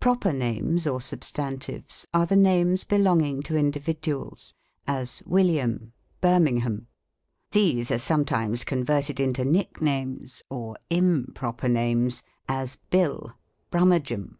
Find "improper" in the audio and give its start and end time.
10.90-11.68